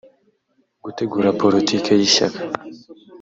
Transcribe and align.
gutegura 0.83 1.29
politiki 1.41 1.87
y’ishyaka 1.99 2.39